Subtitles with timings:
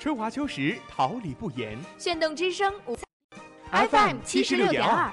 [0.00, 1.76] 春华秋实，桃李不言。
[1.98, 2.96] 炫动之声五
[3.70, 5.12] FM 七十六点二。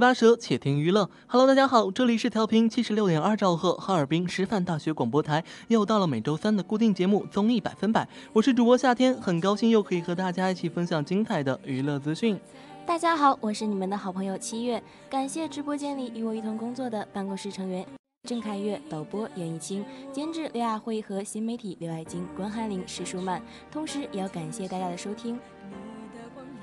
[0.00, 1.08] 八舌，且听娱乐。
[1.26, 12.38] Hello，大家好，这里是调频七十六点二兆赫哈尔滨师范大学广播台，又到了每周三的固定节目《综艺百分百》，我是主播夏天，很高兴又可以和大家一起分享精彩的娱乐资讯。
[12.86, 17.84] 大家好，我是你们的好朋友七月，感谢直播间里与我一同工作的办公室成员
[18.28, 25.38] 郑凯月、导播严艺清、监制刘亚辉和新媒体刘爱金、关海林、石舒曼，同时也要感谢大家的收听。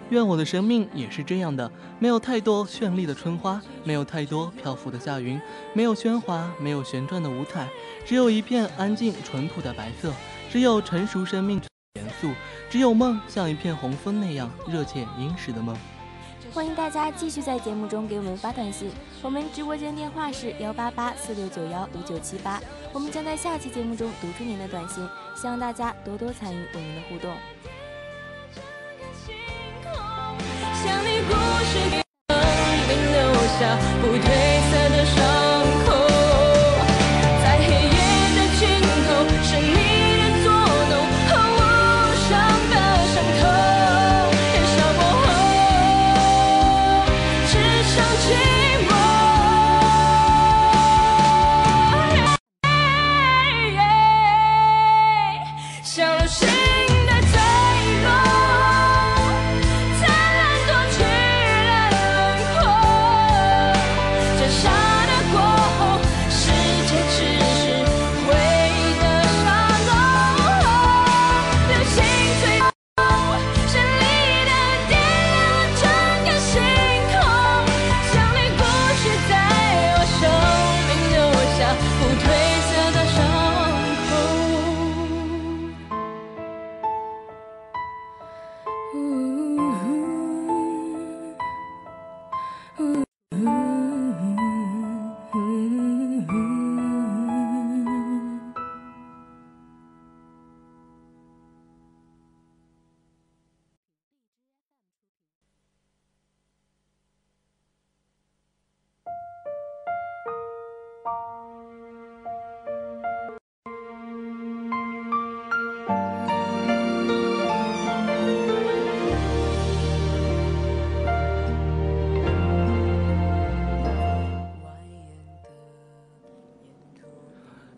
[0.10, 5.42] 愿我的生命也是这样的，没有太多绚丽的春花，没有太多漂浮的夏云，
[5.74, 7.68] 没有喧哗，没有旋转的五彩，
[8.06, 10.14] 只有一片安静淳朴的白色，
[10.52, 11.60] 只有成熟生命
[11.96, 12.30] 严肃，
[12.70, 15.76] 只有梦像一片红枫那样热切殷实的梦。
[16.54, 18.90] 欢迎大家继续在节目中给我们发短信，
[19.24, 22.62] 我们直播间电话是幺八八四六九幺五九七八，
[22.94, 25.04] 我们将在下期节目中读出您的短信，
[25.36, 27.36] 希望大家多多参与我们的互动。
[30.86, 31.34] 让你故
[31.66, 32.38] 事里曾
[32.88, 34.22] 经留下不褪
[34.72, 35.35] 色的伤。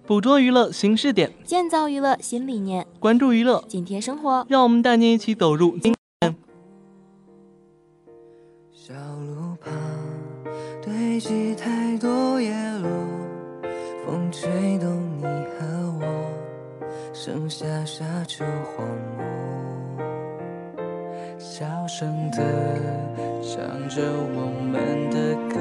[0.07, 4.45] 捕捉娱乐新视点，建造娱乐新理念，关注娱乐，紧贴生活。
[4.47, 5.93] 让我们带您一起走入今。
[8.71, 9.73] 小路旁
[10.81, 12.89] 堆积太多叶落，
[14.05, 14.49] 风吹
[14.79, 15.67] 动你和
[15.99, 16.05] 我，
[17.13, 18.87] 剩下沙丘荒
[19.17, 20.05] 漠，
[21.37, 22.37] 小声的
[23.43, 24.01] 唱着
[24.33, 25.59] 我们的歌，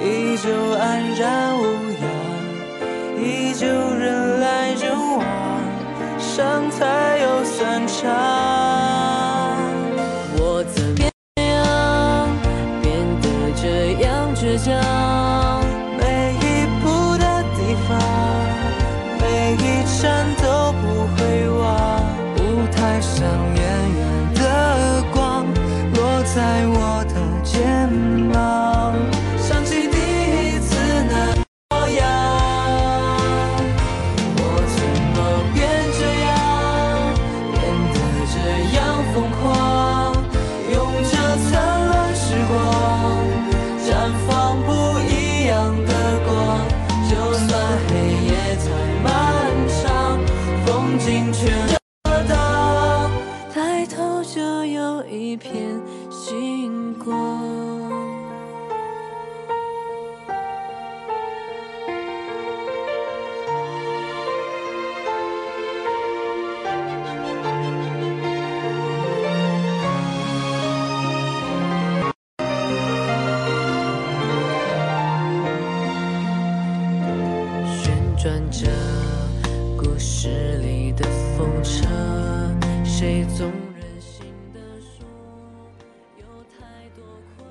[0.00, 1.73] 依旧安然无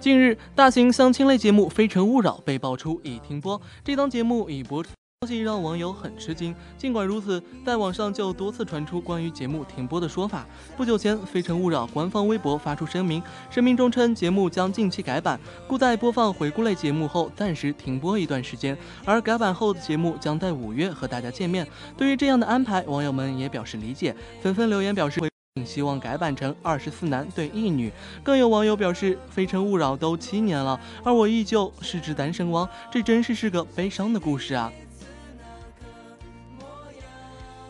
[0.03, 3.61] 近日，大型相亲类节目《非诚勿扰》被爆出已停播。
[3.85, 4.89] 这档节目已播出，
[5.21, 6.53] 消息让网友很吃惊。
[6.77, 10.45] 尽管如此，在网上就多次传出关于节目停播的说法。
[10.75, 15.39] 不久前，《非诚勿扰》官方微博发出声明，声明中称节目将近期改版，
[15.69, 21.65] 故在播放回顾类节目后暂时停播一段时间，而改版后的节目将在五月和大家见面。
[21.95, 25.32] 对于这样的安排，网友们也表示理解，纷纷留言表示。
[25.55, 27.91] 并希望改版成二十四男对一女。
[28.23, 34.73] 更有网友表示，《非诚勿扰》都七年了，而我依旧是只单身汪，这真是是个悲伤的故事啊！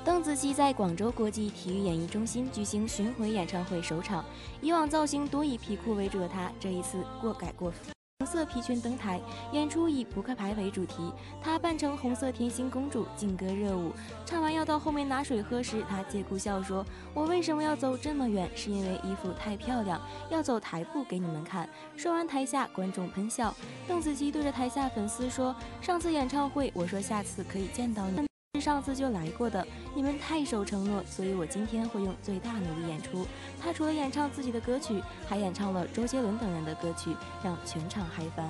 [0.05, 4.23] 邓紫棋在广州国际体育演艺中心举行巡回演唱会首场，
[4.61, 7.73] 以往造型多以皮裤为主的她，这一次过改过。
[8.23, 9.19] 红色皮裙登台，
[9.51, 11.11] 演出以扑克牌为主题。
[11.41, 13.91] 她扮成红色甜心公主，劲歌热舞。
[14.25, 18.49] 唱完要到后面拿水喝时，她借故笑说：“我为什么要走这么远？
[18.55, 21.67] 是因为衣服太漂亮，要走台步给你们看。”
[21.97, 23.53] 说完，台下观众喷笑。
[23.89, 25.53] 邓紫棋对着台下粉丝说
[25.83, 28.25] ：“上次演唱会，我说下次可以见到你。”
[28.55, 29.65] 是上次就来过的，
[29.95, 33.25] 你们太守承诺，所以我今天会用最大努力演出。
[33.59, 37.09] 他除了演唱自己的歌曲，还演唱了周杰伦等人的歌曲，
[37.43, 38.47] 让全场嗨翻。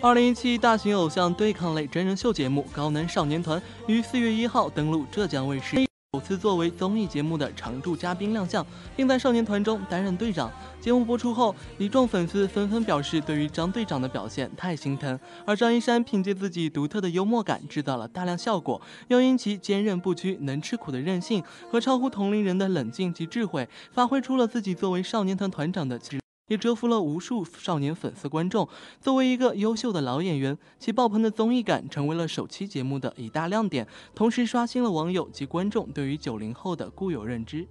[0.00, 10.50] 二零一七大型偶像对抗类真人秀节目《高能少年团》于四月一号登陆浙江卫视，首次作为综艺节目的常驻嘉宾亮相，并在少年团中担任队长。
[10.80, 26.00] 节目播出后，一众粉丝纷纷表示对于张队长的表现太心疼，而张一山凭借自己独特的幽默感制造了大量效果，又因其坚韧不屈、能吃苦的韧性和超乎同龄人的冷静及智慧，发挥出了自己作为少年团团长的。
[26.48, 28.68] 也折服了无数少年粉丝观众。
[29.00, 37.66] 作为一个优秀的老演员，其爆棚的综艺感成为了首期节目的一大亮点，同时刷新了网友及观众对于九零后的固有认知。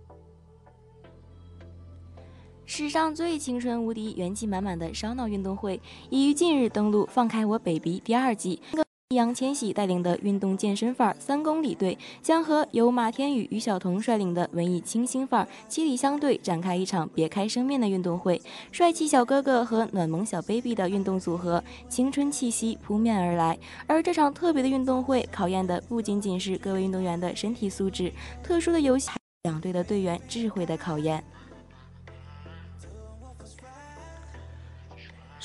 [2.66, 8.62] 史上最青春无敌、元气满满的烧脑运动会已于近日登陆《放开我 baby》第二季。
[9.10, 18.42] 易烊千玺带领的运动健身范儿三公里队将和由马天宇、于晓彤率领的文艺清新范儿七里香队展开一场别开生面的运动会。
[18.70, 23.58] 帅气小哥哥和暖萌小 baby 的运动组合，青春气息扑面而来。
[23.88, 28.12] 而这场特别的运动会，考验的不仅仅是各位运动员的身体素质，
[28.44, 29.10] 特殊的游戏，
[29.44, 31.24] 两队的队员智慧的考验。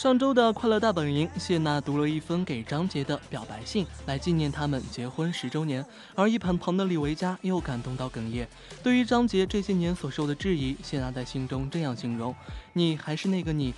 [0.03, 5.87] 上周的快乐大本营，谢娜读了一封给张杰的表白信，来纪念他们结婚十周年。
[6.17, 8.49] 而一旁旁的李维嘉又感动到哽咽。
[8.83, 12.35] 对于张杰这些年所受的质疑，谢娜在信中这样形容
[12.75, 13.73] ：“你还是那个你，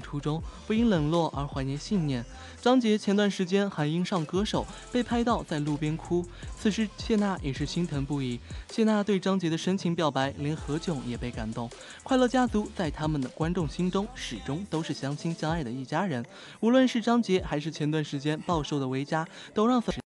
[0.00, 2.24] 初衷，不因冷落而怀念信念。
[2.62, 6.24] 张杰前段时间还因上歌手被拍到在路边哭，
[6.58, 8.40] 此时谢娜也是心疼不已。
[8.70, 11.70] 谢娜对张杰的深情表白，连何炅也被感动。
[12.02, 16.24] 快乐家族在他们的观众心中始终都是相亲相爱的一家人，
[16.60, 20.02] 无论是张杰还是前段时间暴瘦的维嘉，都让粉丝。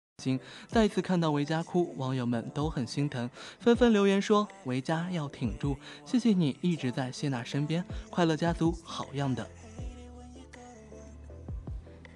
[0.70, 9.46] 再次看到维嘉哭，网友们都很心疼，纷纷留言说：“维嘉要挺住，谢谢你一直在谢娜身边，快乐家族好样的。”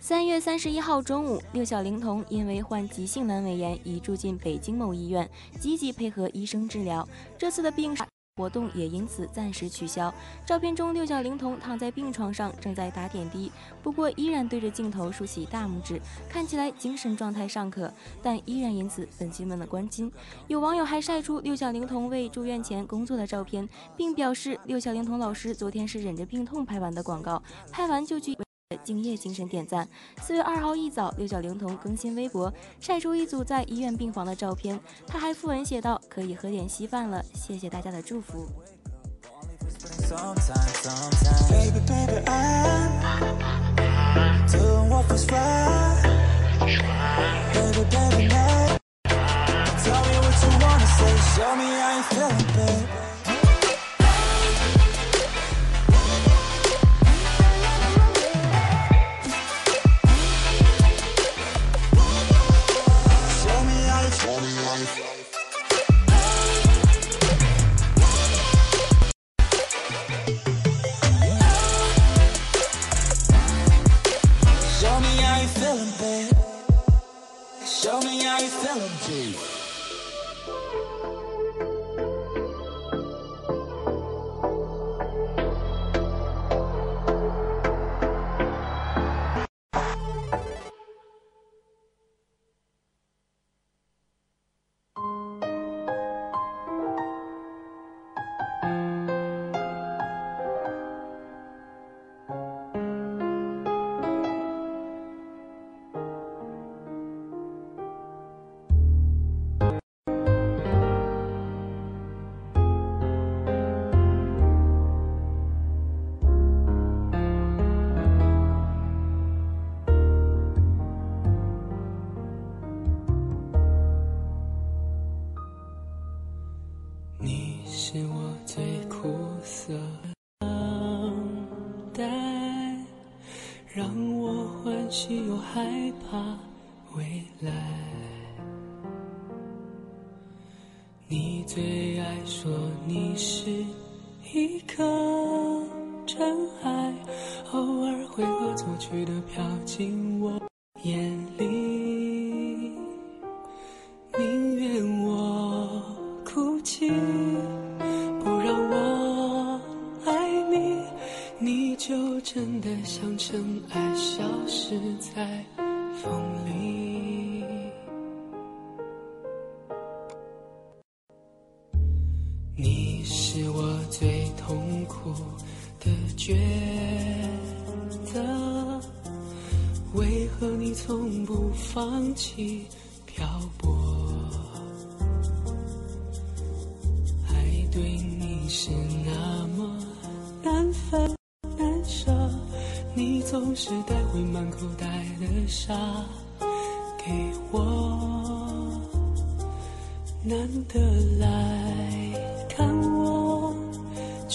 [0.07, 7.05] 三月三十一号中午，六小龄童因为患急性阑尾炎，已住进北京某医院，积极配合医生治疗。
[7.37, 7.93] 这次的病。
[8.37, 10.13] 活动也因此暂时取消。
[10.45, 13.51] 照片中，六小龄童躺在病床上，正在打点滴，
[13.83, 15.99] 不过依然对着镜头竖起大拇指，
[16.29, 17.91] 看起来精神状态尚可，
[18.23, 20.09] 但依然引起粉丝们的关心。
[20.47, 28.37] 有网友还晒出六小龄童为住院前工作的照片，并表示六小龄童老师昨天是忍着病痛拍完的广告，拍完就去。
[28.83, 29.87] 敬业精神点赞。
[30.21, 34.79] 四月二号一早，六小龄童更新微博，晒出一组在医院病房的照片。
[35.05, 38.47] 他还附文写道：“可以喝点稀饭了，谢谢大家的祝福。”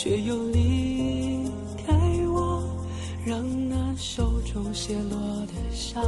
[0.02, 1.48] 却又离
[1.86, 1.94] 开
[2.26, 2.60] 我
[3.24, 5.16] 让那手中泄落
[5.46, 6.02] 的砂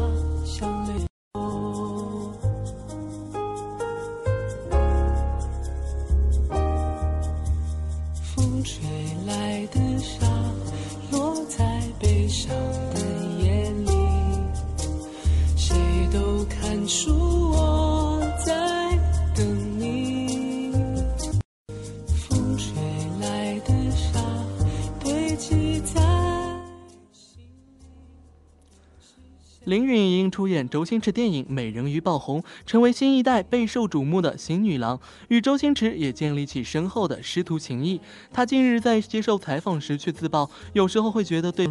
[30.34, 34.98] 出演周星驰电影《美人鱼》爆红，成为新一代备受瞩目的新女郎，
[35.28, 38.00] 与周星驰也建立起深厚的师徒情谊。
[38.32, 41.68] 她近日在接受采访时却自曝，有时候会觉得对。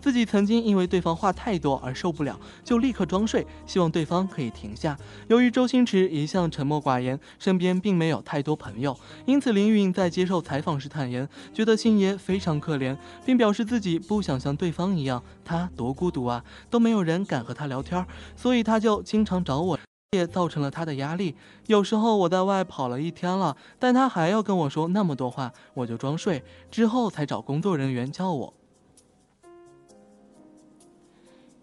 [0.00, 4.96] 自己曾经因为对方话太多而受不了，就立刻装睡，希望对方可以停下。
[5.28, 18.04] 由于周星驰一向沉默寡言，身边并没有太多朋友，因此林允在接受采访时坦言，觉得星爷非常可怜，并表示自己不想像对方一样，他多孤独啊，都没有人敢和他聊天，
[18.34, 19.78] 所以他就经常找我。
[20.12, 21.36] 也造成了他的压力。
[21.68, 28.54] 有时候我在外跑了一天了，但他还要跟我说那么多话，我就装睡，之后才找工作人员叫我。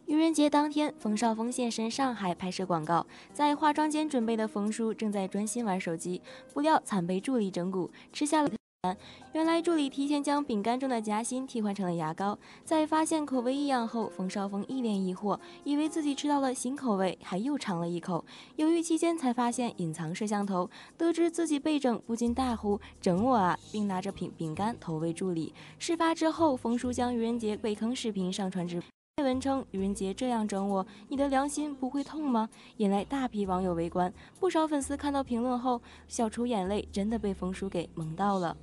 [0.07, 6.21] 愚人节当天，冯绍峰现身上海拍摄广告，在化妆间准备的冯叔正在专心玩手机，
[6.53, 8.97] 不料惨被助理整蛊，吃下了饼干。
[9.33, 18.23] 原来助理提前将饼干中的夹心替换成了牙膏，在发现口味异样后，冯绍峰一脸疑惑，以为自己吃到了新口味，还又尝了一口。
[18.55, 25.53] 犹豫期间才发现隐藏摄像头，得知自己被整，不禁大呼：“整我啊！”并拿着饼饼干投喂助理。
[25.77, 28.81] 事发之后，冯叔将愚人节被坑视频上传至，
[29.23, 32.47] 文称：“愚人节这样整我，你的良心不会痛吗？”
[32.77, 38.55] 引来大批网友围观，不少粉丝看到评论后笑出眼泪，真的被冯叔给萌到了。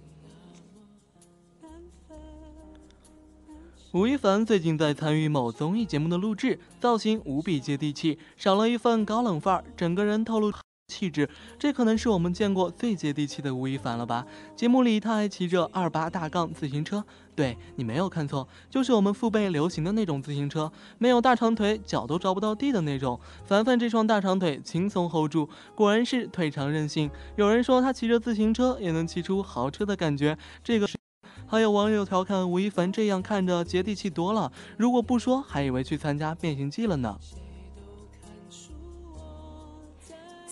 [3.93, 10.53] 吴亦凡最近在参与某综艺节目的录制，造型无比接地气，少了一份高冷范儿，整个人透露
[10.87, 11.29] 气质。
[11.59, 14.27] 这可能是我们见过最接地气的吴亦凡了吧？
[14.55, 23.19] 节目里他还骑着二八大杠自行车，对你没有看错，就是我们父辈流行的那种自行车，没有大长腿，脚都着不到地的那种。
[23.45, 27.11] 凡凡这双大长腿轻松 hold 住，果然是腿长任性。
[27.37, 30.97] 有人说他骑着自行车也能骑出豪车的感觉，这个是。
[31.47, 37.19] 还有网友调侃吴亦凡这样看着接地气多了，如果不说，还以为去参加变形计了呢。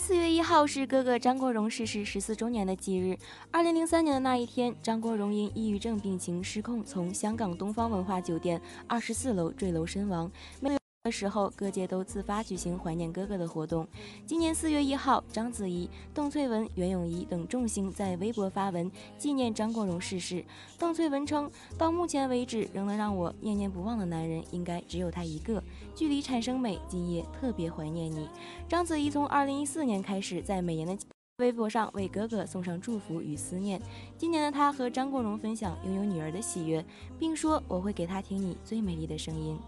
[0.04, 3.16] 四月一号是哥哥张国荣逝世十四周年的忌日。
[3.52, 10.28] 二零零三年的那一天，张国荣因抑郁症病情失控，从香港东方文化酒店二十四楼坠楼身亡。
[10.60, 10.81] 没有。
[11.04, 13.84] 的时候，各界都自发举行怀念哥哥的活动。
[14.24, 18.88] 今年四月一号，章子怡、邓萃雯、袁咏仪等众星在微博发文
[19.18, 20.44] 纪念张国荣逝世。
[20.78, 25.60] 邓萃雯称：“到目前为止，仍能让我念念不忘的男人，应该只有他一个。
[25.92, 28.28] 距离产生美，今夜特别怀念你。”
[28.70, 30.96] 章子怡从二零一四年开始，在每年的
[31.38, 33.82] 微博上为哥哥送上祝福与思念。
[34.16, 36.84] 今年的她和张国荣分享拥有女儿的喜悦，
[37.18, 39.58] 并说：“我会给她听你最美丽的声音。”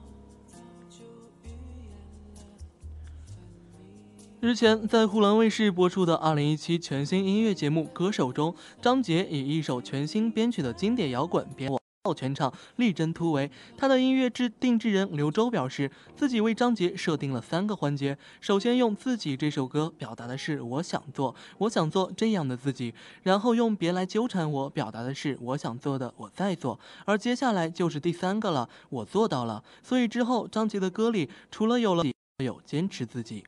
[4.45, 13.51] 日前，在湖南卫视播出的2017全新音乐节目《歌手》中，张杰以一首全新编曲的经典摇滚编爆全场，力争突围。
[13.79, 29.65] 他的音乐制定制人刘洲表示，自己为张杰设定了三个环节：首先用自己这首歌表达的是我想做，我想做这样的自己；然后用别来纠缠我表达的是我想做的我在做，而接下来就是第三个了，我做到了。
[29.83, 32.05] 所以之后张杰的歌里除了有了
[32.45, 33.43] 有坚持自己。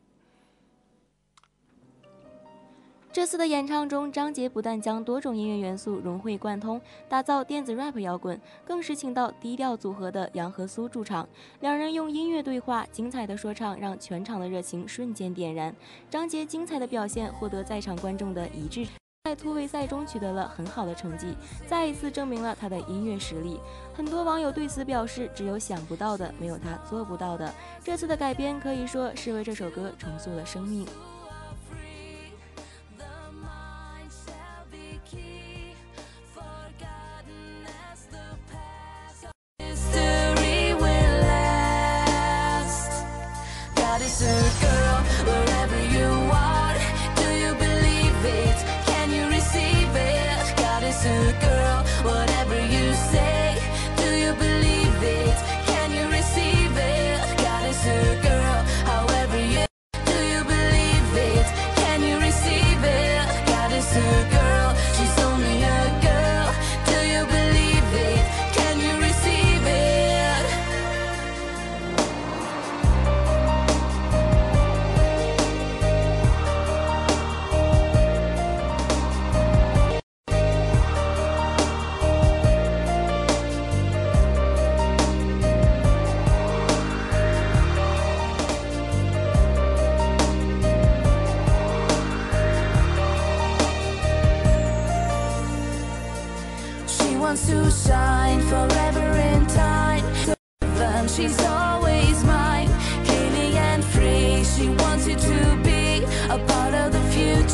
[3.16, 11.26] 这次的演唱中，张杰不但将多种音乐元素融会贯通，打造电子 rap 摇滚，更是请到低调组合的杨和苏驻场，
[11.61, 15.74] 两人用音乐对话，精彩的说唱让全场的热情瞬间点燃。
[16.11, 18.87] 张杰精彩的表现获得在场观众的一致，
[19.24, 21.35] 在突围赛中取得了很好的成绩，
[21.66, 23.59] 再一次证明了他的音乐实力。
[23.94, 27.50] 很多网友对此表示，只有想不到的，没有他做不到的。
[27.83, 30.87] 这次的改编可以说是为这首歌重塑了生命。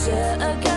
[0.05, 0.72] 是 again。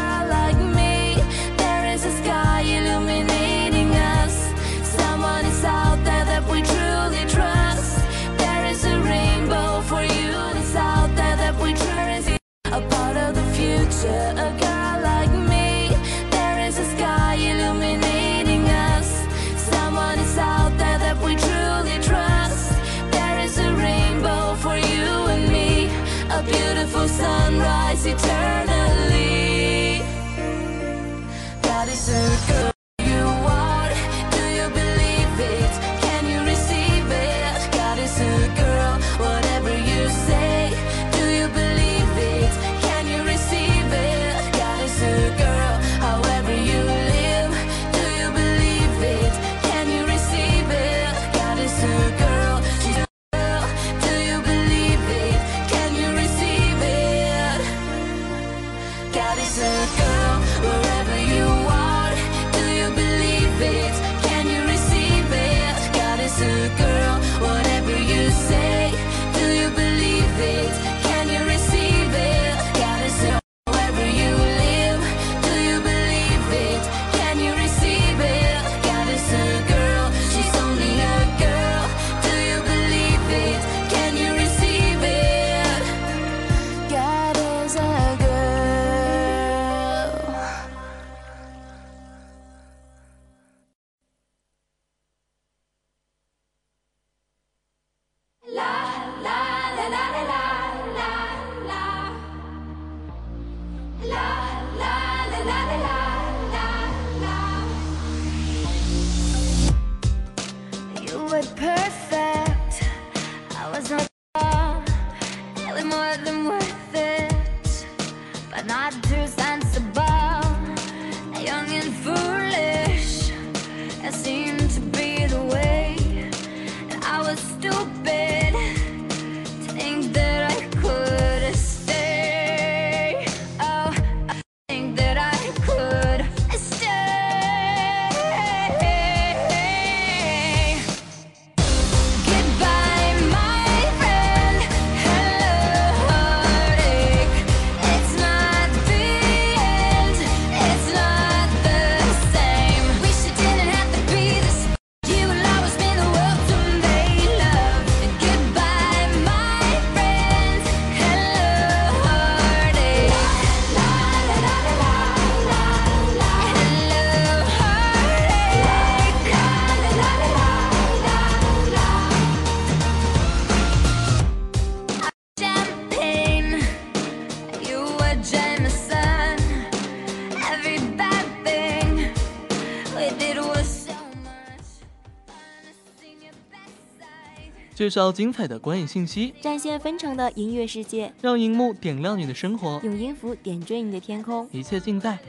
[187.85, 195.19] 介绍精彩的观影信息，展现纷呈的音乐世界，让荧幕点亮你的生活，用音符点缀你的天空，一切尽在。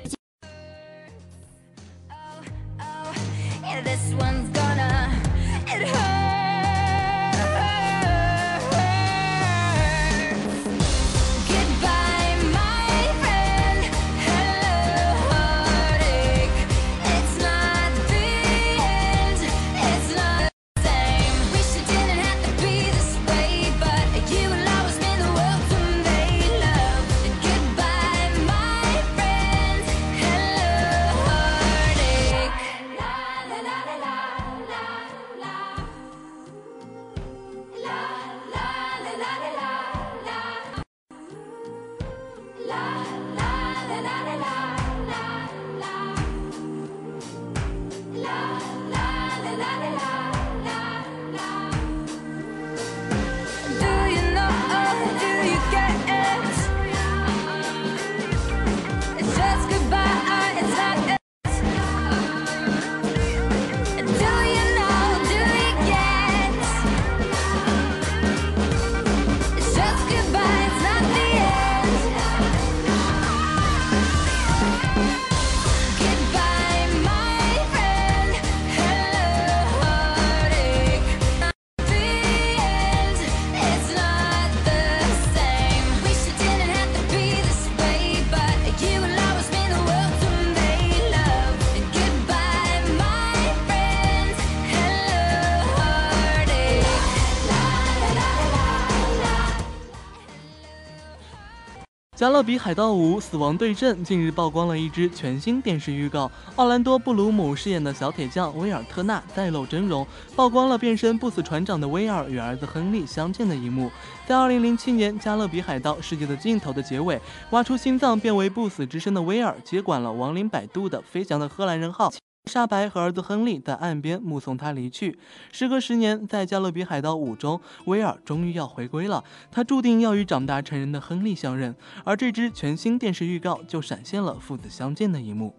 [102.27, 113.89] 加勒比海盗五：死亡对阵》近日曝光了一支全新电视预告，奥兰多·布鲁姆饰演的小铁匠威尔特纳再露真容，曝光了变身不死船长的威尔与儿子亨利相见的一幕。
[114.27, 122.11] 在2007年《加勒比海盗：世界的尽头》的结尾，挖出心脏变为不死之身的威尔接管了亡灵摆渡的飞翔的荷兰人号。
[122.47, 125.19] 沙白和儿子亨利在岸边目送他离去。
[125.53, 129.25] 时隔十年，在《加勒比海盗五》中，威尔终于要回归了。
[129.51, 135.55] 他注定要与长大成人的亨利相认，而这支全新电视预告就闪现了父子相见的一幕。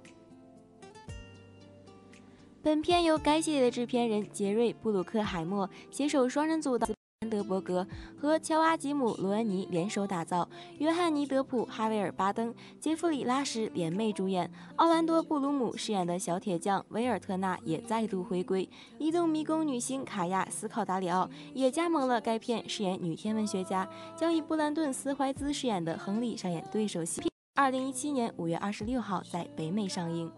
[2.64, 6.88] 本片由该系列的制片人杰瑞·布鲁克海默携手双人组的。
[7.30, 7.88] 德伯格
[8.20, 10.48] 和乔阿吉姆·罗恩尼联手打造，
[10.80, 27.22] 约翰尼·德普、哈维尔·巴登、杰弗里·拉什联袂主演，奥兰多·布鲁姆饰演的小铁匠维尔特纳也再度回归，移动迷宫女星卡亚·斯考达里奥也加盟了该片，饰演女天文学家，将以布兰顿·斯怀兹饰演的亨利上演对手戏。
[27.56, 30.32] 二零一七年五月二十六号在北美上映。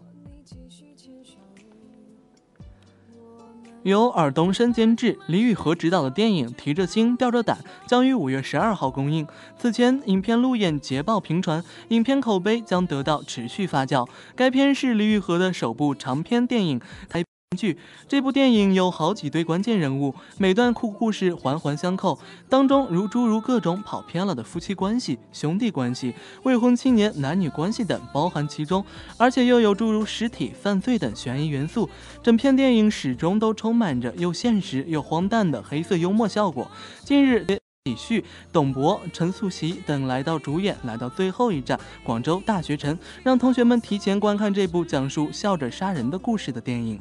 [3.84, 9.26] 由尔冬升监制、李宇和执导的电影《提着心吊着胆》将于五月十二号公映。
[9.58, 14.08] 此前，影片路演捷报频传，影片口碑将得到持续发酵。
[14.36, 16.82] 该片是李宇和的首部长篇电影。
[17.58, 28.86] 剧这部电影有好几对关键人物，每段故故事环环相扣，当中如诸如各种跑偏了的夫妻关系、兄弟关系、未婚青年男女关系等包含其中，
[29.18, 31.90] 而且又有诸如尸体、犯罪等悬疑元素。
[32.22, 36.70] 整片电影始终都充满着又现实又荒诞的黑色幽默效果。
[37.04, 37.44] 近日，
[37.86, 47.00] 李旭、董博、陈素汐等来到主演，来到最后一站广州大学城，让同学们提前观看这部讲述笑着杀人的故事的电影。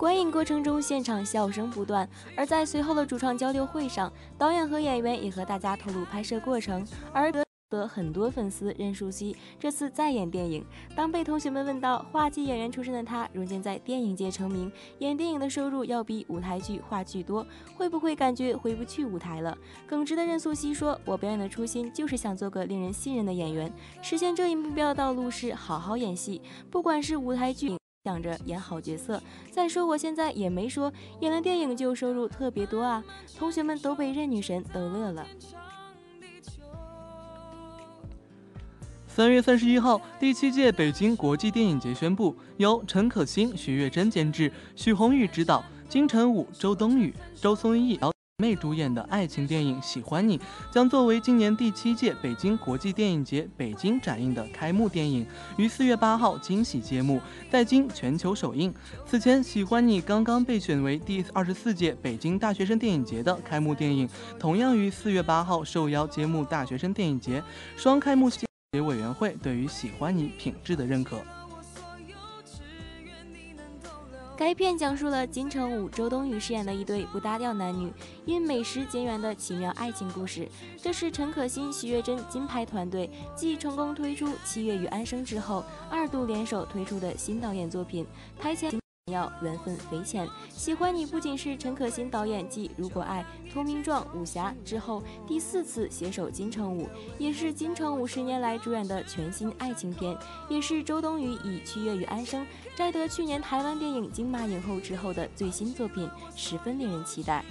[0.00, 2.08] 观影过程中，现场笑声不断。
[2.34, 6.82] 而在随后的主创交流会上，导演和演员也和大家透露拍摄过程。
[7.12, 10.64] 而得得很多粉丝任素汐这次再演电影，
[10.96, 19.54] 当被同学们问到话剧演员出身的她，如今在电影界成名，演电影的收入要比舞台剧、话剧多，会不会感觉回不去舞台了？
[19.86, 29.22] 耿直的任素汐说：“我表演的初心就是想做个令人信任的演员，实现这一目标的道路是好好演戏，不管是舞台剧。”想着演好角色。
[29.50, 33.04] 再说我现在也没说演了电影就收入特别多啊。
[33.38, 35.26] 同学们都被任女神逗乐了。
[39.06, 47.98] 三月三十一号，第七届北京国际电影节宣布，由陈可辛、徐月珍监制，许宏宇执导，金晨武、周冬雨、周松毅。
[48.40, 50.38] 妹主演的爱情电影《喜欢你》
[50.70, 55.26] 将作为今年第七届北京国际电影节北京展映的开幕电影，
[55.58, 58.72] 于四月八号惊喜揭幕，在京全球首映。
[59.04, 67.42] 此前，《喜欢你》刚刚被选为第二十四届北京大学生电影节的开幕电影，同样于四月八号受邀揭幕大学生电影节。
[67.76, 71.18] 双开幕节委员会对于《喜欢你》品质的认可。
[74.40, 77.92] 该片讲述了金城武、周冬雨饰演的一对不搭调男女
[78.24, 80.48] 因美食结缘的奇妙爱情故事。
[80.80, 88.06] 这是陈可辛、徐月珍金牌团队继成功推出《七月与安生》之后，二度联手推出的新导演作品。
[88.40, 88.79] 台前。
[89.10, 100.16] 要缘分匪浅，喜欢你不仅是陈可辛导演继《如果爱》《投名状》《武侠》之后第四次携手金城武，也是金城武十年来主演的全新爱情片，
[100.48, 102.42] 也是周冬雨以《七月与安生》
[102.76, 107.44] 摘得去年台湾电影金马影后之后的最新作品，十分令人期待。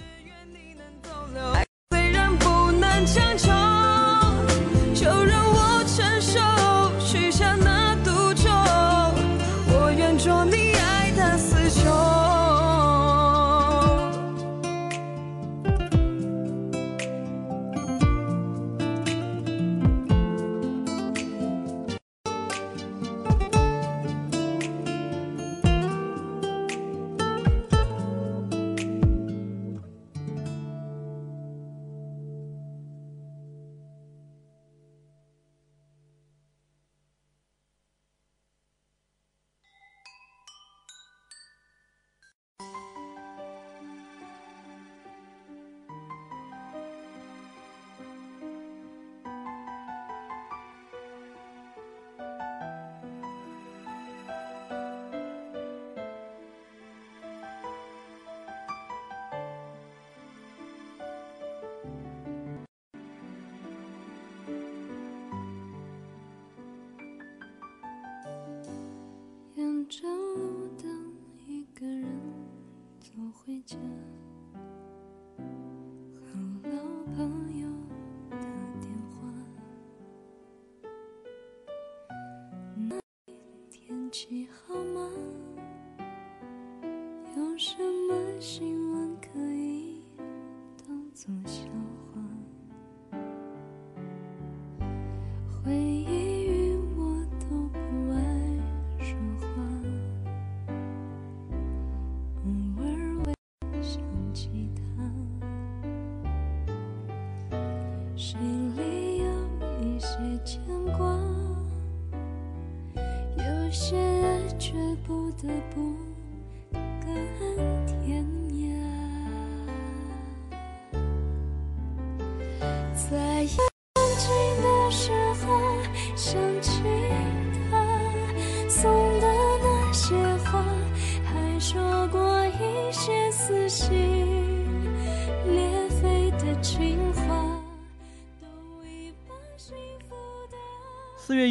[1.90, 3.48] 虽然不能强求，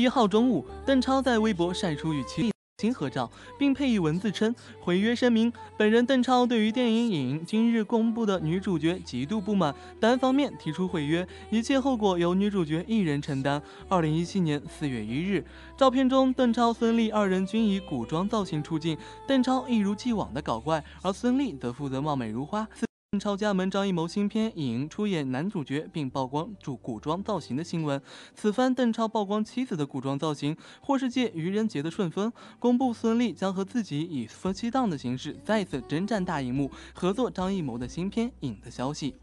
[0.10, 15.44] 号中午，邓超在微博晒出与其亲合照，并配以文字称：“毁约声明，本人邓超对于电影《影》今日公布的女主角极度不满，单方面提出毁约，一切后果由女主角一人承担。”二零一七年四月一日，
[15.76, 22.66] 照片中邓超、孙俪二人均以古装造型出镜，邓超一如既往的搞怪，而孙俪则负责貌美如花。
[23.12, 28.00] 邓超加盟张艺谋新片《影》，出演男主角，并曝光主古装造型的新闻。
[28.36, 39.16] 此番邓超曝光妻子的古装造型，或是借愚人节的顺风，公布孙俪将和自己以夫妻档的形式再次征战大荧幕，合作张艺谋的新片《影》的消息。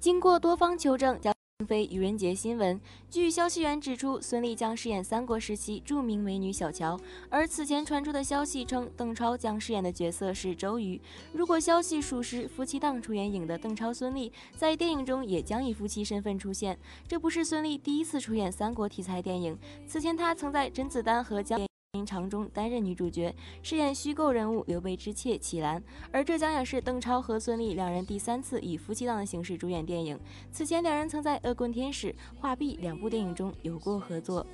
[0.00, 1.16] 经过多方求证，
[1.64, 2.80] 非愚人节新闻。
[3.10, 6.98] 据消息源指出，孙俪将饰演三国时期著名美女小乔，
[7.28, 11.00] 而此前传出的消息称，邓超将饰演的角色是周瑜。
[11.32, 16.78] 如果消息属实，夫妻档出演影的邓超、孙俪在电影中也将以夫妻身份出现。
[17.06, 21.60] 这不是孙俪第一次出演三国题材电影，此前她曾在甄子丹和江。
[21.94, 30.18] 林长中担任女主角，饰演虚构人物刘备之妾齐兰，而这将也是邓超和孙俪两人第三次以夫妻档的形式主演电影。
[30.50, 32.06] 此前，两人曾在《恶棍天使》
[32.40, 34.46] 《画壁》两部电影中有过合作。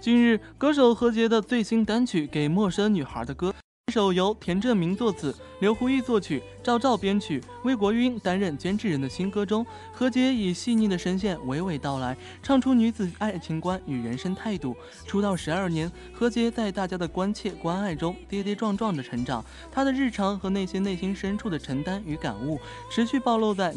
[0.00, 3.50] 近日，歌手何洁的最新单曲《给陌生女孩的歌》。
[3.88, 14.74] 一首由田震明作词、刘胡毅作曲、赵照编曲、魏国晕担任监制人的新歌中，何洁以细腻的声线娓娓道来，唱出女子爱情观与人生态度。
[15.04, 22.58] 出道十二年，何洁在大家的关切关爱中跌跌撞撞的成长，她的日常和那些内心深处的承担与感悟，
[22.90, 23.74] 持续暴露在。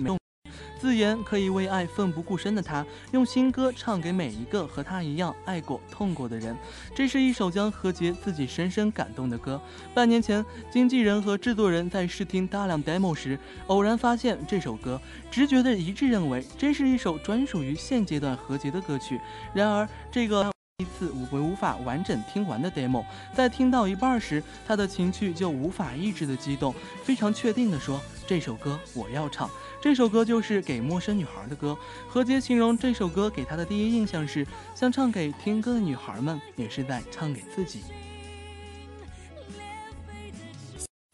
[0.80, 6.56] 自言可以为爱奋不顾身的他，用新歌唱给每一个和他一样爱过、痛过的人。
[6.94, 9.60] 这是一首将何洁自己深深感动的歌。
[9.94, 19.20] 半年前，经纪人和制作人在试听大量 demo 时，偶然发现这首歌，直觉的一致认为这是一首专属于现阶段何洁的歌曲。
[19.54, 29.50] 然而，这个一次无无法完整听完的 demo，在听到一半时，他的情绪就无法抑制的激动，非常确定的说：“这首歌我要唱。”
[29.86, 31.78] 这首歌就是给陌生女孩的歌。
[32.08, 34.44] 何洁形容这首歌给她的第一印象是，
[34.74, 37.82] 像唱给听歌的女孩们，也是在唱给自己。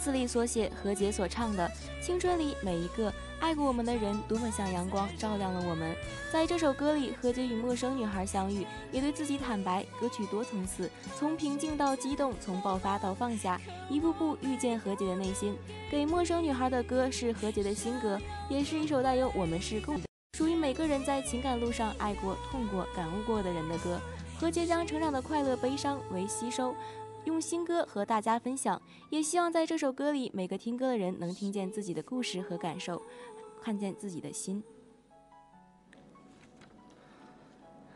[0.02, 1.70] 字里所写，何洁所唱的
[2.02, 5.96] 青春里每一个爱过我们的人，多么像阳光，照亮了我们。
[6.34, 9.84] 在这首歌里，何洁与陌生女孩相遇，也对自己坦白。
[10.00, 15.56] 歌曲多层次，从平静到激动，从爆发到放下，一步步遇见何洁的内心。
[15.92, 20.02] 给陌生女孩的歌是何洁的新歌，也是一首带有我们是共，
[20.36, 24.00] 属于每个人在情感路上爱过、痛过、感悟过的人的歌。
[24.40, 26.74] 何洁将成长的快乐、悲伤为吸收。
[27.26, 33.02] 用新歌和大家分享，也希望在这首歌里，每个听歌的人能听见自己的故事和感受，
[33.62, 34.64] 看见自己的心。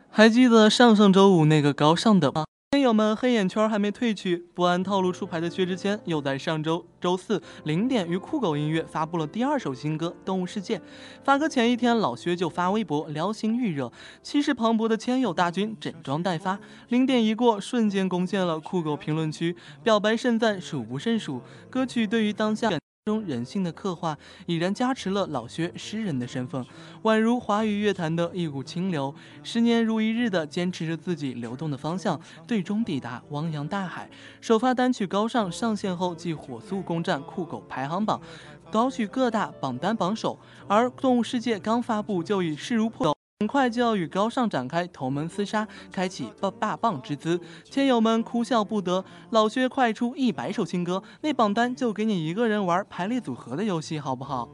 [0.08, 2.46] 还记得上上周五那个高尚的吗？
[2.86, 10.78] 友们，黑眼圈还没褪去，不按套路出牌的薛之谦又在上周周四零点与酷狗音乐发布了第二首新歌《动物世界》。
[11.24, 16.60] 发歌前一天，老薛就发微博撩心预热，气势磅礴的千友大军整装待发。
[16.88, 21.42] 零点一过，瞬间攻陷了酷狗评论区，表白盛赞数不胜数。
[21.68, 22.70] 歌曲对于当下。
[23.06, 26.66] 中人性的刻画，已然加持了老薛诗人的身份，
[27.04, 34.10] 宛如华语乐坛的一股清流，十年如一日的坚持着自己流动的方向，最终抵达汪洋大海。
[34.40, 38.20] 首发单曲《高尚》上线后，即火速攻占酷狗排行榜，
[38.72, 40.36] 高举各大榜单榜首。
[40.66, 43.15] 而《动物世界》刚发布就已势如破。
[43.40, 47.38] 很快就要与高尚展开同门厮杀，开启霸霸棒之姿。
[47.64, 54.48] 亲友们哭笑不得，老薛快出一百首新歌，那榜单就给你一个人玩排列组合的游戏，好不好？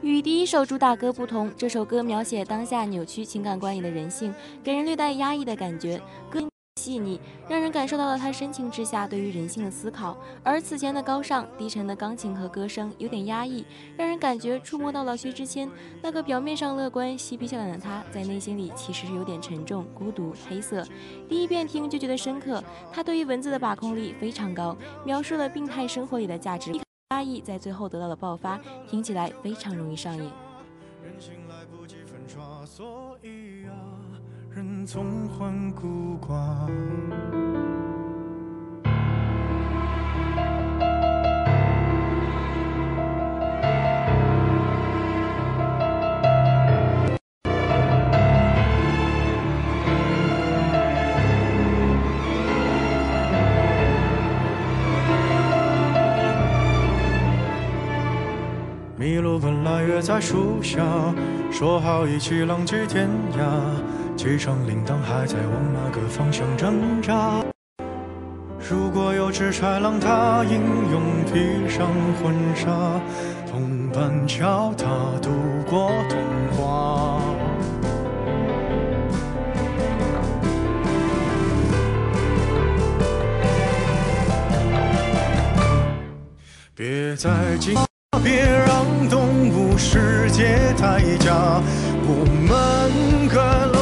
[0.00, 4.32] 与第一首主打歌不同，这首歌描写当下扭曲情感观里的人性，
[4.62, 6.00] 给人略带压抑的感觉。
[6.30, 6.40] 歌
[6.78, 10.16] 细腻，让人感受到了他深情之下对于人性的思考。
[10.44, 13.64] 而此前的高尚低沉的钢琴和歌声有点压抑，
[13.96, 15.68] 让人感觉触摸到了薛之谦
[16.00, 20.86] 那个表面上乐观、嬉皮笑脸的他，在内心里其实是有点沉重、孤独、黑色。
[21.28, 22.62] 第一遍听就觉得深刻，
[22.92, 26.72] 他对于文字的把控力非常高，描述了病态生活里的价值
[27.10, 30.30] 压抑，在最后得到了爆发，听起来非常容易上瘾。
[31.02, 33.47] 人心来不及粉刷，所以，
[34.86, 36.34] 总患孤寡。
[58.98, 60.82] 麋鹿本来约在树下，
[61.50, 63.97] 说好一起浪迹天涯。
[64.18, 67.40] 机场铃铛还在往哪个方向挣扎？
[68.68, 70.60] 如果有只豺狼，它英
[70.90, 71.86] 勇披上
[72.20, 73.00] 婚纱，
[73.48, 74.86] 同伴教它
[75.22, 75.30] 度
[75.70, 76.18] 过童
[76.56, 77.22] 话。
[86.74, 87.72] 别再惊，
[88.24, 91.62] 别让动物世界太假，
[92.02, 93.77] 我们该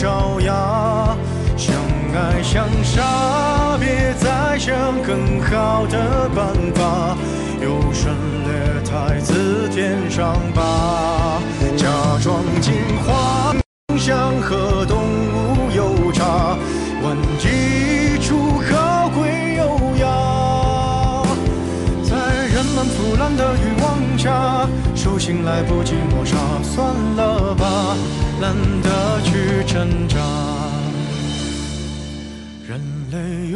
[0.00, 1.16] 露出爪牙，
[1.56, 1.74] 相
[2.14, 7.16] 爱相杀，别再想更好的办法，
[7.60, 11.39] 优胜劣汰自天上吧，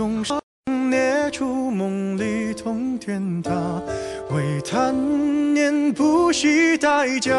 [0.04, 0.38] 用手
[0.90, 3.50] 捏出梦里通天塔，
[4.28, 4.94] 为贪
[5.54, 7.30] 念不惜代价。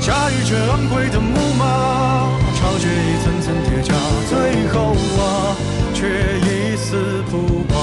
[0.00, 3.94] 驾驭着昂贵的木马，超越一层层铁甲，
[4.28, 5.56] 最后啊，
[5.94, 6.08] 却
[6.40, 7.78] 一丝不挂。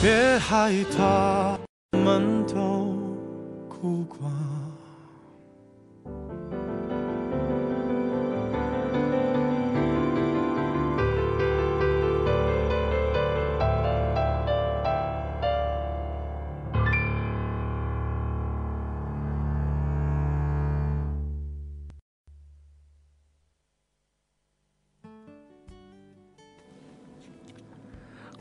[0.00, 1.58] 别害怕，
[1.92, 2.96] 我们都
[3.68, 4.55] 孤寡。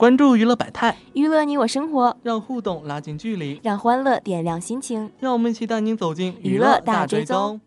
[0.06, 5.10] 关注娱乐百态，娱乐你我生活，让互动拉近距离，让欢乐点亮心情。
[5.20, 7.60] 让我们一起带您走进娱乐大追踪。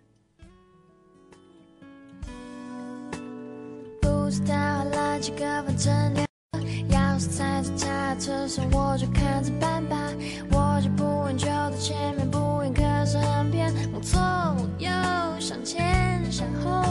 [4.00, 6.24] 不知道哪几个反正了，
[6.90, 9.96] 要是踩着他的车上，我就看着办吧。
[10.52, 14.88] 我就不问就在前面，不愿可是很偏，往左往右，
[15.40, 16.84] 向前向后，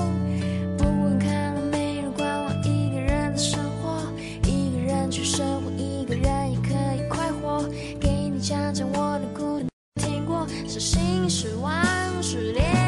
[10.80, 11.74] 是心是望，
[12.22, 12.87] 是恋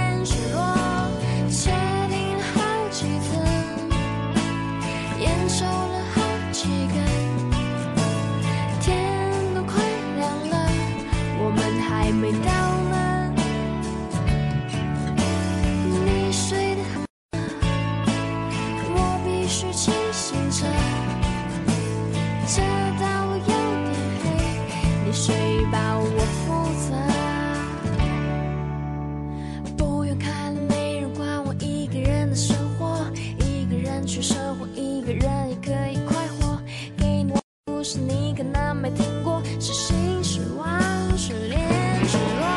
[38.40, 40.72] 可能没听过，是心是望，
[41.18, 41.60] 是恋
[42.08, 42.48] 失落。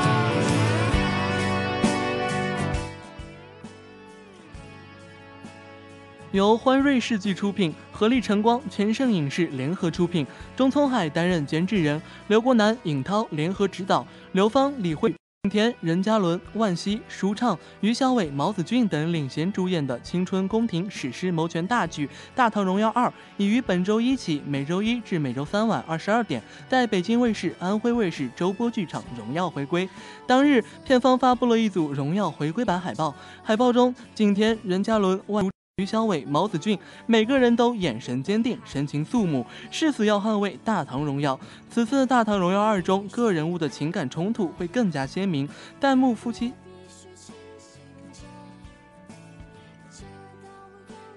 [6.30, 10.24] 由欢瑞世纪出品，合力晨光、全盛影视联合出品，
[10.54, 15.12] 钟聪海担任监制人，刘国南、尹涛联合执导，刘芳、李慧、
[15.44, 29.88] 景甜、任嘉伦、万茜、舒畅、于小伟、毛子俊等领衔主演的青春宫廷史诗谋权大剧《大唐荣耀二》，已于本周一起每周一至每周三晚二十二点，在北京卫视、安徽卫视周播剧场荣耀回归。
[30.28, 33.12] 当日，片方发布了一组荣耀回归版海报，
[33.42, 35.44] 海报中景甜、任嘉伦、万。
[35.82, 41.38] 于小伟、毛子俊，每个人都眼神坚定，神情肃穆，誓死要捍卫大唐荣耀。
[41.68, 45.48] 此次《大唐荣耀二》中，各人物的情感冲突会更加鲜明。
[45.80, 46.52] 弹幕夫妻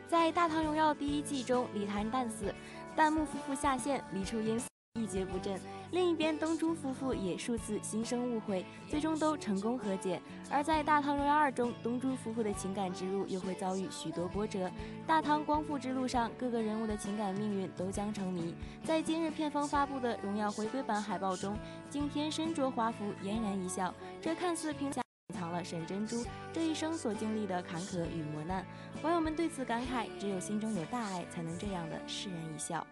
[0.09, 2.53] 在《大唐荣耀》第一季中，李谭旦死，
[2.95, 4.59] 弹幕夫妇下线，李处因
[4.96, 5.60] 一蹶不振。
[5.91, 10.22] 另一边，东珠夫妇也数次心生误会，最终都成功和解。
[10.50, 14.72] 而在《大唐荣耀二》中，东珠夫妇的情感之路又会遭遇许多波折。
[15.06, 18.56] 大唐光复之路上，各个人物的情感命运都将成谜。
[18.84, 21.58] 在今日片方发布的《荣耀回归版》海报中，
[21.89, 24.91] 景甜身着华服，嫣然一笑，这看似平。
[25.34, 26.24] 藏了沈珍珠
[26.54, 28.66] 这一生所经历的坎坷与磨难，
[29.02, 32.86] 网友们对此感慨：只有心中有大爱，才能这样的释然一笑。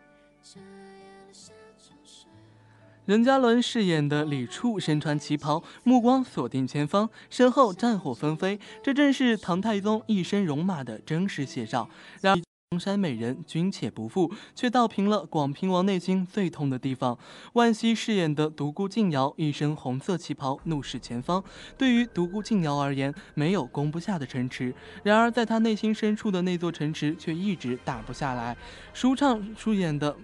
[3.06, 11.89] 任嘉伦饰演的李处身穿旗袍，目光锁定前方，身后战火纷飞，这正是唐太宗一身戎马的真实写照。
[12.22, 12.41] 然而，
[12.72, 17.20] 江山美人君且不负，却道平了广平王内心最痛的地方。
[17.54, 21.43] 万茜饰演的独孤静瑶一身红色旗袍，怒视前方。
[21.78, 24.74] 对于独孤静瑶而言，没有攻不下的城池，
[25.04, 28.56] 然而在她内心深处的那座城池却一直打不下来。
[28.93, 30.16] 舒畅出演的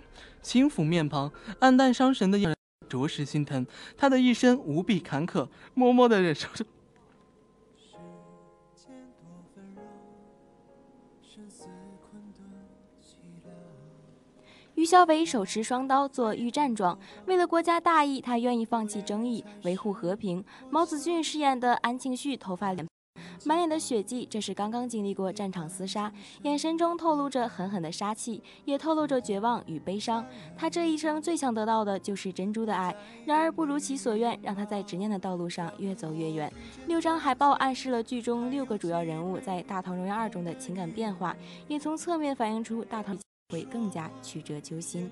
[0.42, 2.56] 轻抚面庞，黯淡伤神的眼
[2.90, 3.66] 着实心疼。
[3.96, 6.66] 他的一生无比坎坷，默默的忍受着。
[14.76, 20.42] 于小伟手持双刀做御战状，为了国家大义，他愿意放弃争议，维护和平。
[20.70, 22.88] 毛子俊饰演的安庆绪，头发脸
[23.46, 26.12] 满脸的血迹，这是刚刚经历过战场厮杀，
[26.44, 30.26] 眼神中透露着狠狠的杀气，也透露着绝望与悲伤。
[30.58, 32.96] 他这一生最想得到的就是珍珠的爱，
[33.26, 36.52] 然而不如其所愿，让他在执念的道路上越走越远。
[36.88, 41.36] 六张海报暗示了剧中六个主要人物在《大唐荣耀二》中的情感变化，
[41.68, 43.18] 也从侧面反映出大唐。
[43.52, 45.10] 会更加曲折揪心。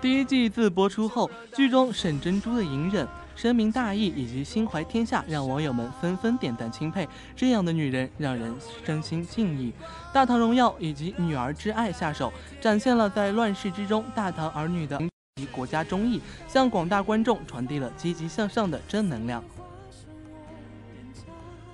[0.00, 3.04] 第一季自播出后，剧中沈珍珠的隐忍、
[3.42, 7.08] 深明大义以及心怀天下，让网友们纷纷点赞钦佩。
[7.34, 9.72] 这样的女人让人真心敬意。
[10.12, 14.96] 大唐荣耀以及女儿之爱下手，展现了在乱世之中大唐儿女的
[15.34, 19.42] 及国家忠义，向广大观众传递了积极向上的正能量。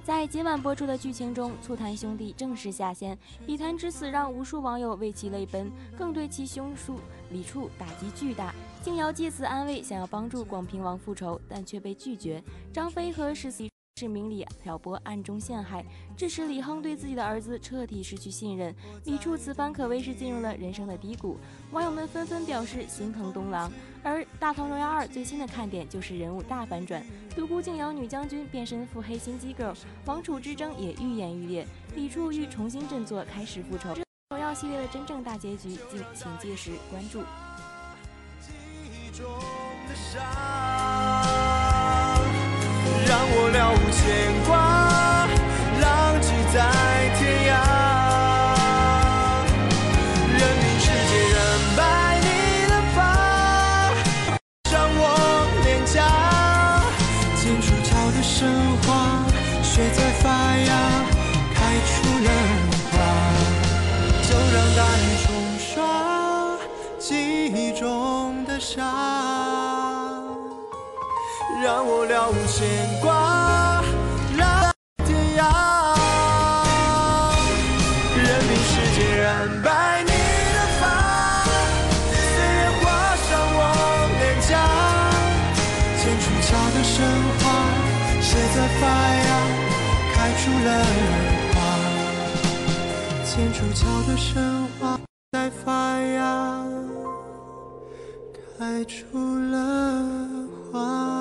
[0.09, 6.99] 在今晚播出的剧情中，醋坛兄弟正式下线，李坛之死让无数网友为其泪奔，更对其兄叔
[7.29, 8.55] 李处打击巨大。
[8.83, 12.43] 静瑶借此安慰，想要帮助广平王复仇，但却被拒绝。
[12.73, 13.68] 张飞和世子。
[13.99, 15.85] 是明里挑拨，暗中陷害，
[16.17, 18.73] 致使李亨对自己的儿子彻底失去信任。
[19.07, 21.37] 李处此番可谓是进入了人生的低谷，
[21.73, 23.69] 网友们纷纷表示心疼东郎。
[24.05, 27.03] 而《大唐荣耀二》最新的看点就是人物大反转，
[27.35, 29.75] 独孤静瑶女将军变身腹黑心机 girl，
[30.05, 33.97] 王储之争也愈演愈烈，李处欲重新振作，开始复仇。
[34.31, 37.25] 荣耀系列的真正大结局，敬请届时关注。
[43.09, 44.78] 让我了无牵挂，
[71.69, 72.67] 让我了无牵
[73.03, 73.85] 挂，
[74.39, 74.73] 让
[75.05, 75.45] 天涯。
[78.17, 79.29] 任凭时间染
[79.63, 80.83] 白你的发，
[82.09, 82.89] 岁月画
[83.21, 83.61] 上我
[84.19, 84.51] 脸颊。
[86.01, 86.97] 剑出鞘的神
[87.37, 87.45] 话，
[88.23, 88.89] 谁在发
[89.29, 89.29] 芽，
[90.15, 90.67] 开出了
[91.53, 91.55] 花。
[93.27, 94.27] 剑出鞘的神
[94.81, 94.99] 话
[95.33, 96.65] 在发芽，
[98.59, 98.97] 开出
[99.51, 99.55] 了
[100.73, 101.18] 花。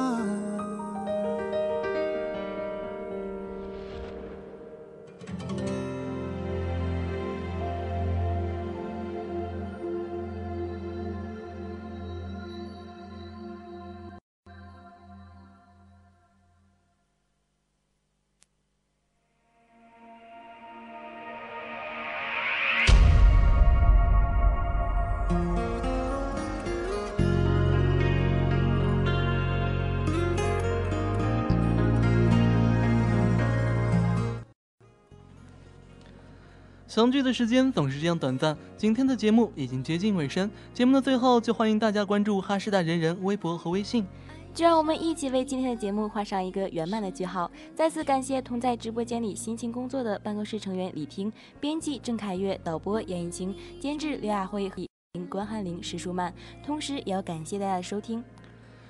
[36.98, 40.50] 相聚的时间总是这样短暂，今天的节目已经接近尾声。
[40.74, 44.04] 节目的最后，就欢迎大家关注哈师大人人微博和微信。
[44.52, 47.52] 就让我们一起为今天的节目画上一个圆满的句号。
[47.76, 54.82] 再次感谢同在直播间里辛勤工作的办公室成员李婷、编辑郑凯月、导播严艺清、监制刘亚辉和
[55.30, 56.34] 关汉林、石舒曼。
[56.66, 58.24] 同时，也要感谢大家的收听。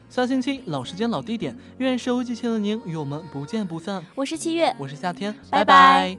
[0.07, 4.01] 下星期老时间老地点，愿收机前的您与我们不见不散。
[4.15, 6.17] 我是七月，我是夏天，拜拜。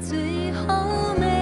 [0.00, 1.33] 最后没